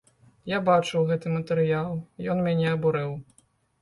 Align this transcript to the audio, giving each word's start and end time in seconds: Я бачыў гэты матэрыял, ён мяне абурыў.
Я 0.51 0.59
бачыў 0.69 1.05
гэты 1.11 1.33
матэрыял, 1.35 1.91
ён 2.35 2.43
мяне 2.49 2.67
абурыў. 2.77 3.11